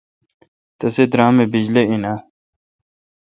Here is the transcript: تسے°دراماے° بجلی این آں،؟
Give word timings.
تسے°دراماے° 0.79 1.45
بجلی 1.51 1.81
این 1.89 2.03
آں،؟ 2.11 2.19